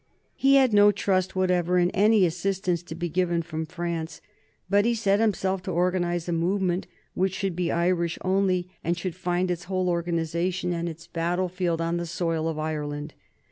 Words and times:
He 0.35 0.55
had 0.55 0.73
no 0.73 0.91
trust 0.91 1.35
whatever 1.35 1.77
in 1.77 1.91
any 1.91 2.25
assistance 2.25 2.81
to 2.81 2.95
be 2.95 3.07
given 3.07 3.43
from 3.43 3.67
France, 3.67 4.19
but 4.67 4.83
he 4.83 4.95
set 4.95 5.19
himself 5.19 5.61
to 5.61 5.71
organize 5.71 6.27
a 6.27 6.31
movement 6.31 6.87
which 7.13 7.35
should 7.35 7.55
be 7.55 7.71
Irish 7.71 8.17
only 8.25 8.67
and 8.83 8.97
should 8.97 9.13
find 9.13 9.51
its 9.51 9.65
whole 9.65 9.87
organization 9.89 10.73
and 10.73 10.89
its 10.89 11.05
battle 11.05 11.49
field 11.49 11.81
on 11.81 11.97
the 11.97 12.07
soil 12.07 12.47
of 12.47 12.57
Ireland. 12.57 13.13